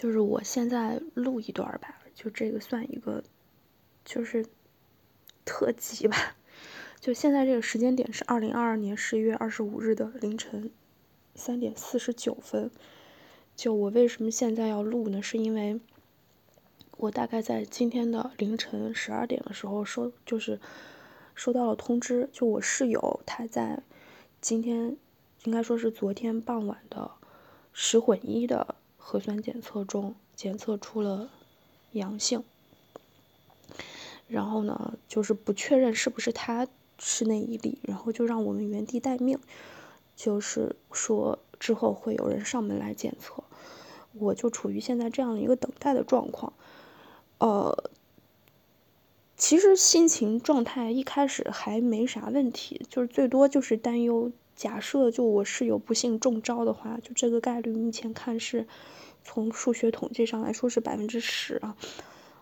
[0.00, 3.22] 就是我现在录一段吧，就这个算一个，
[4.02, 4.46] 就是
[5.44, 6.16] 特辑吧。
[6.98, 10.70] 就现在这个时间点是二零二二年十一月二十五日的凌晨
[11.34, 12.70] 三点四十九分。
[13.54, 15.20] 就我为什么现在要录呢？
[15.20, 15.78] 是因为
[16.96, 20.58] 我大概在今天的凌晨十二点的时候收，就是
[21.34, 23.82] 收到了通知，就我室友他在
[24.40, 24.96] 今天
[25.44, 27.10] 应该说是昨天傍晚的
[27.74, 28.69] 十混一的。
[29.10, 31.28] 核酸检测中检测出了
[31.90, 32.44] 阳性，
[34.28, 36.68] 然后呢，就是不确认是不是他
[37.00, 39.36] 是那一例，然后就让我们原地待命，
[40.14, 43.42] 就是说之后会有人上门来检测，
[44.12, 46.52] 我就处于现在这样的一个等待的状况，
[47.38, 47.90] 呃，
[49.36, 54.30] 其实心情状态一开始还没啥问题，就是最多就是担忧。
[54.60, 58.66] 假设就我室友不幸中招的话，就这个概率目前看是，
[59.24, 61.74] 从数学统计上来说是百分之十啊。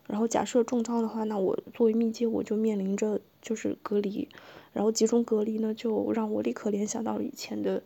[0.09, 4.29] 然后假设中招的话，那我作为密接我就面临着就是隔离，
[4.73, 7.81] 然后集中隔离呢，就让我立刻联想到了以前的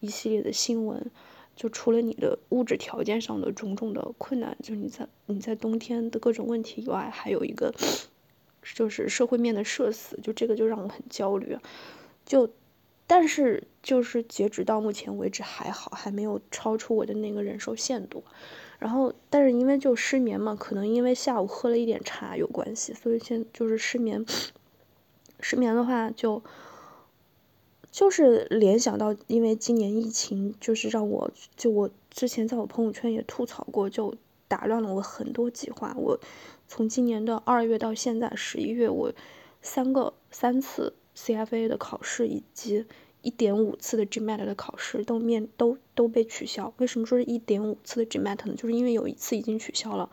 [0.00, 1.08] 一系列的新闻，
[1.54, 7.72] 就除了你的物质条件上的种种的困难，就你在你在冬天的各种问题以外，还有一个
[8.74, 11.56] 就是社会面的社死，就这个就让我很焦虑，
[12.24, 12.50] 就。
[13.06, 18.24] 但是就是截止到目前为止还好，还没有超出我的那个忍受限度。
[18.78, 24.26] 然后，但是因为就失眠嘛，可能因为下午喝了一点茶有关系，所以现就是失眠。
[25.40, 26.42] 失眠的话，就
[27.90, 34.14] 就是联想到，因为今年疫情，就是让我就我之前在我朋友圈也吐槽过，就
[34.48, 35.94] 打乱了我很多计划。
[35.96, 36.18] 我
[36.68, 39.12] 从今年的二月到现在十一月，我
[39.62, 40.92] 三个三次。
[41.16, 42.84] CFA 的考试以及
[43.22, 46.72] 一点五次的 GMAT 的考试都面都都被取消。
[46.76, 48.54] 为什么说是一点五次的 GMAT 呢？
[48.54, 50.08] 就是因为有一次已经取消了，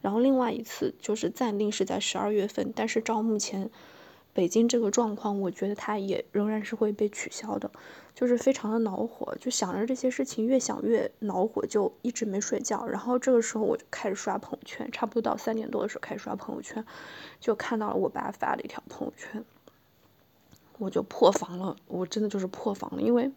[0.00, 2.72] 然后另外一次就是暂定是在十二月份。
[2.74, 3.70] 但是照目前
[4.32, 7.70] 北京这个状况，我觉得它也仍然是会被取消的，
[8.14, 12.84] 就是非常的恼火，就想着这些事情，越想越恼火，就一直没睡觉。
[12.86, 16.84] 然后这个时候我就开始刷朋友圈，差不多到三点多的时候开始刷朋友圈，
[17.38, 19.44] 就看到了我爸发了一条朋友圈。
[20.78, 23.30] 我就破防了，我真的就是破防了，因为，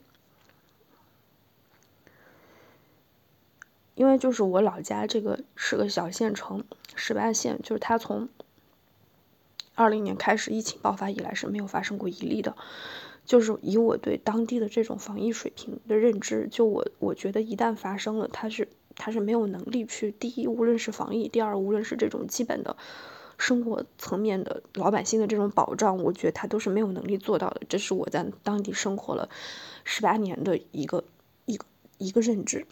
[3.95, 6.63] 因为就是我老家这个是个小县城，
[6.95, 8.27] 十八线，就是它从
[9.75, 12.55] 二零年开始疫情爆发以来是没有发生过一例的，
[13.25, 22.75] 就是以我对当地的这种防疫水平的认知，就我我觉得一旦发生了，它是它是没有能力去第一，无论是防疫，第二，无论是这种基本的。
[23.39, 27.61] 生活层面的老百姓的这种保障，我觉得他都是没有能力做到的。
[27.69, 29.29] 这是我在当地生活了
[29.85, 31.05] 十八年的一个
[31.45, 31.66] 一个
[31.97, 32.67] 一个认知，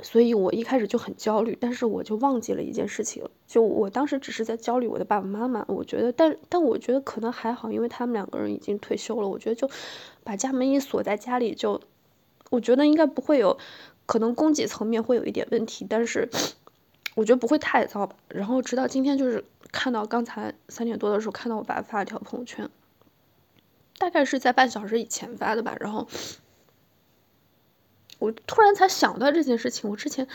[0.00, 5.62] 所以我一开始就很焦虑，但是我就忘记了一件事情，就我当时只是在焦虑我的爸爸妈妈。
[5.68, 9.28] 我觉得，但但我觉得可能还好，因为他们两个人已经退休了。
[9.28, 9.70] 我觉得就
[10.24, 11.82] 把家门一锁在家里，就
[12.50, 13.58] 我觉得应该不会有，
[14.06, 16.30] 可能供给层面会有一点问题，但是。
[17.14, 18.16] 我觉得不会太糟吧。
[18.28, 22.68] 然后直到今天，就是看到刚才三点多的时候，看到我爸发了条朋友圈，
[23.98, 25.76] 大概是在半小时以前发的吧。
[25.78, 26.08] 然后
[28.18, 29.88] 我突然才想到这件事情。
[29.88, 30.26] 我之前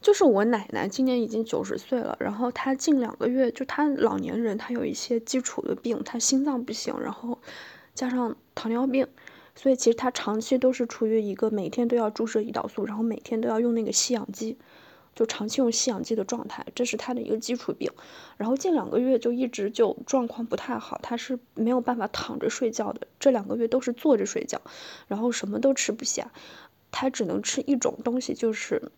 [0.00, 7.38] 就是我奶奶今年已经九十岁了，然后她近两个月就她老年人，她有一些基础的病，她心脏不行，然后
[7.94, 9.06] 加上糖尿病。
[9.56, 14.58] 所以其实他长期都是处于一个每天都要注射胰岛素，然后每天都要用那个吸氧机，
[15.14, 17.90] 就长期用吸氧机的状态，这是他的一个基础病。
[18.36, 24.60] 然后近两个月就一直就状况不太好，他是没有办法躺着睡觉的，这两个月都是坐着睡觉，
[25.06, 26.32] 然后什么都吃不下，
[26.90, 28.90] 他只能吃一种东西，就是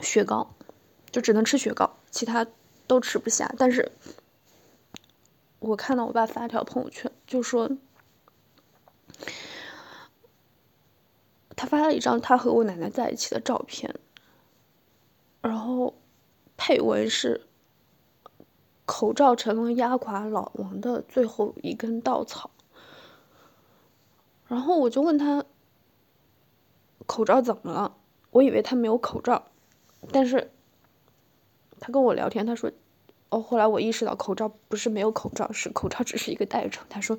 [0.00, 0.54] 雪糕，
[1.10, 2.46] 就只能吃雪糕，其他
[2.86, 3.54] 都吃不下。
[3.58, 3.92] 但是，
[5.58, 7.70] 我看到我爸发条朋友圈，就说。
[11.56, 13.94] 他发了一张他和我奶奶在一起的照片，
[15.40, 15.94] 然后
[16.56, 17.46] 配文是
[18.84, 22.50] “口罩成了压垮老王的最后一根稻草”。
[24.46, 25.44] 然后我就问他
[27.06, 27.96] ：“口罩怎么了？”
[28.30, 29.46] 我以为他没有口罩，
[30.10, 30.50] 但是
[31.78, 32.70] 他跟我聊天，他说
[33.30, 37.16] ：“哦，后来我意识到口罩不是没有口罩，是口罩只是一个代称。”他说：“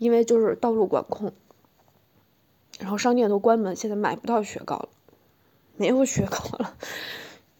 [0.00, 1.32] 因为就是道路管控。”
[2.80, 4.88] 然后商店都关门，现在买不到雪糕了，
[5.76, 6.74] 没有雪糕了，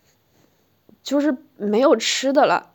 [1.05, 2.70] 就是没有吃的了。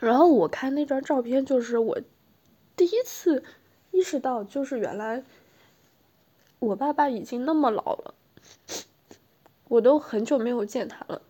[0.00, 2.00] 然后我看那张照片，就是我
[2.74, 3.44] 第一次
[3.90, 5.22] 意识到，就是原来
[6.58, 8.14] 我爸爸已经那么老了，
[9.68, 11.20] 我都很久没有见他了。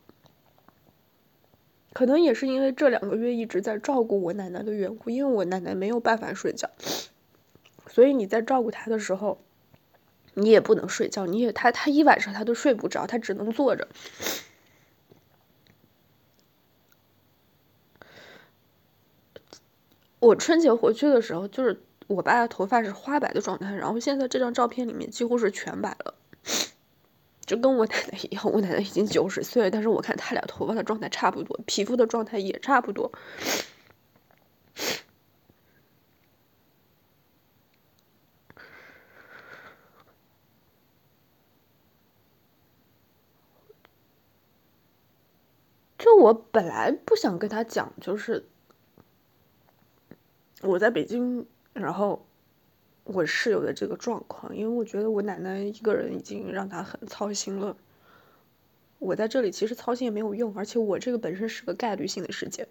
[1.92, 6.70] 可能也是因为这两个月一直在照顾我奶奶的缘故，因为我奶奶没有办法睡觉，
[7.88, 9.40] 所以你在照顾她的时候，
[10.34, 13.88] 你也不能睡觉，你也她她一晚上她都睡不着，她只能坐着。
[20.20, 26.14] 我春节回去的时候，就是我爸的头发是花白的状态，然后现在这张照片里面几乎是全白了，
[27.46, 28.44] 就跟我奶奶一样。
[28.52, 33.10] 我奶奶已经九十岁了，但是我看他俩头发的状态差不多，皮肤的状态也差不多。
[45.98, 48.46] 就我本来不想跟他讲，就是。
[50.62, 52.26] 我在北京，然后
[53.04, 57.76] 我室友的这个状况，因为我觉得我奶奶一个人已经让她很操心了。
[58.98, 62.68] 我在这里其实操心也没有用，而且我这个本身是个概率性的事件，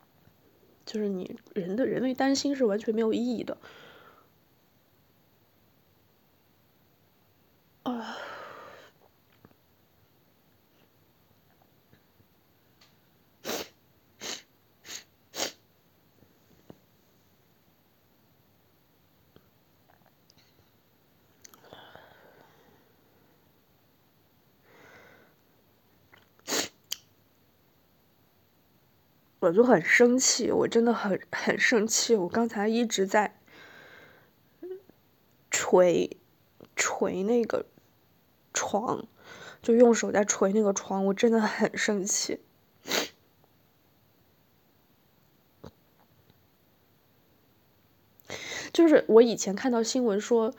[0.84, 3.56] 就是你人的人类担心是完全没有意义的。
[29.46, 32.16] 我就很生气，我真的很很生气。
[32.16, 33.38] 我刚才一直在
[35.50, 36.16] 捶
[36.74, 37.64] 捶那个
[38.52, 39.06] 床，
[39.62, 42.40] 就用手在捶那个床，我真的很生气。
[48.72, 50.52] 就是我以前看到新闻说，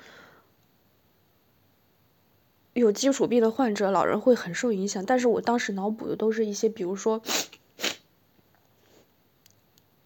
[2.71, 7.21] 有基础病的患者，老人会很受影响，但是我当时脑补的都是一些，比如说。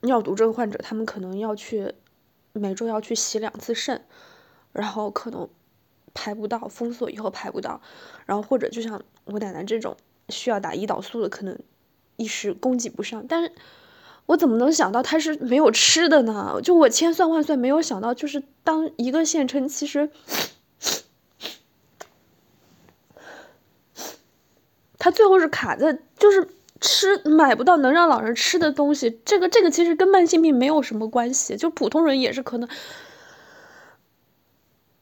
[0.01, 1.93] 尿毒症患者，他们可能要去
[2.53, 4.03] 每周要去洗两次肾，
[4.73, 5.47] 然后可能
[6.13, 7.81] 排不到，封锁以后排不到，
[8.25, 9.95] 然后或者就像我奶奶这种
[10.29, 11.57] 需要打胰岛素的，可能
[12.17, 13.25] 一时供给不上。
[13.27, 13.51] 但是
[14.25, 16.59] 我怎么能想到他是没有吃的呢？
[16.63, 20.09] 就我千算万算，没有想到，就是当一个县城，其实
[24.97, 26.47] 他最后是卡在就是。
[26.81, 32.67] 吃买不到能让老人吃的东西，这个这个其实跟慢性病没有什么关系，就普通人也是可能。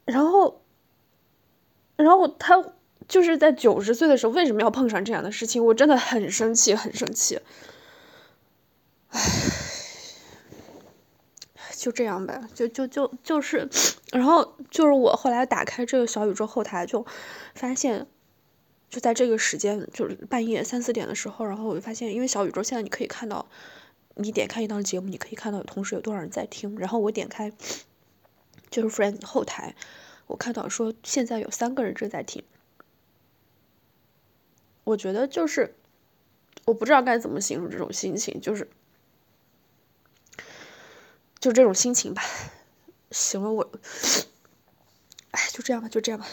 [0.04, 0.62] 然后，
[1.96, 2.62] 然后他
[3.08, 5.66] 就是在九十岁的时候为什么要碰上这样的事情？
[5.66, 7.40] 我真的很生气，很生气。
[9.12, 9.22] 唉，
[11.78, 13.70] 就这样呗，就就就就是，
[14.12, 17.06] 然后就是我后来打开这个小宇宙后台，就
[17.56, 18.06] 发现。
[18.90, 23.48] 就在这个时间，就是半夜三四点的时候，然后我就发现，因为小宇宙现在你可以看到，
[24.16, 26.76] 你点开一档节目，你可以看到同时有多少人在听。
[26.78, 27.52] 然后我点开，
[28.72, 29.76] 就是 Friends 后台，
[30.26, 32.44] 我看到说现在有三个人正在听。
[34.86, 35.76] 我觉得就是，
[36.66, 38.68] 我不知道该怎么形容这种心情，就是，
[41.40, 42.24] 就这种心情吧。
[43.12, 43.72] 行了，我，
[45.30, 46.28] 哎，就这样吧，就这样吧。